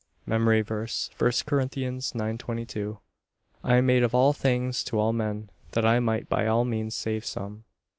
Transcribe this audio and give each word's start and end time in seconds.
MEMORY 0.25 0.63
VERSE, 0.63 1.11
I 1.21 1.29
Corinthians 1.45 2.15
9: 2.15 2.39
22 2.39 2.97
"I 3.63 3.75
am 3.75 3.85
made 3.85 4.03
all 4.03 4.33
things 4.33 4.83
to 4.85 4.97
all 4.99 5.13
men, 5.13 5.51
that 5.73 5.85
I 5.85 5.99
might 5.99 6.27
by 6.27 6.47
all 6.47 6.65
means 6.65 6.95
save 6.95 7.23
some." 7.23 7.65